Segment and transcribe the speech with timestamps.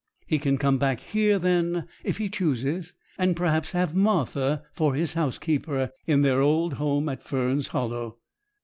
[0.25, 5.13] He can come back here then, if he chooses, and perhaps have Martha for his
[5.13, 8.17] housekeeper, in their old home at Fern's Hollow.'